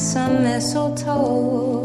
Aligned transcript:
some 0.00 0.42
mistletoe 0.42 1.82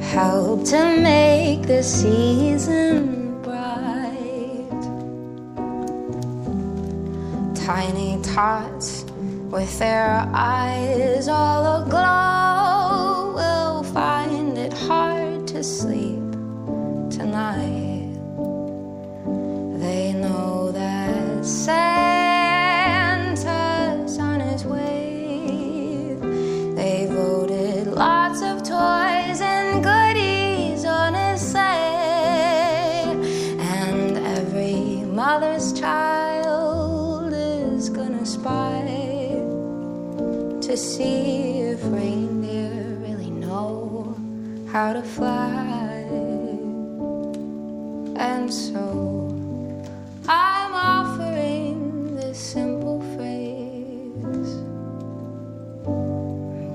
help 0.00 0.64
to 0.64 0.96
make 1.02 1.66
the 1.66 1.82
season 1.82 3.42
bright. 3.42 4.70
Tiny 7.66 8.22
tots 8.22 9.04
with 9.50 9.76
their 9.80 10.24
eyes 10.32 11.26
all 11.26 11.82
aglow 11.82 12.49
see 40.80 41.60
if 41.60 41.84
reindeer 41.84 42.96
really 43.04 43.30
know 43.30 44.16
how 44.72 44.94
to 44.94 45.02
fly. 45.02 46.06
And 48.16 48.52
so 48.52 49.28
I'm 50.26 50.72
offering 50.72 52.16
this 52.16 52.38
simple 52.38 53.02
phrase. 53.14 54.50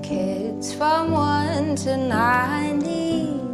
Kids 0.06 0.72
from 0.72 1.10
1 1.10 1.74
to 1.76 1.96
92. 1.96 3.46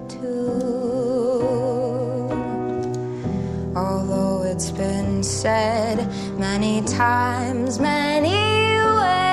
Although 3.74 4.42
it's 4.45 4.70
been 4.70 5.23
said 5.23 6.07
many 6.39 6.83
times, 6.83 7.79
many 7.79 8.29
ways, 8.29 9.31